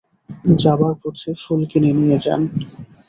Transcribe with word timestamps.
যাবার 0.61 0.93
পথে 1.01 1.29
ফুল 1.41 1.61
কিনে 1.71 1.91
নিয়ে 1.97 2.17
যান। 2.23 2.41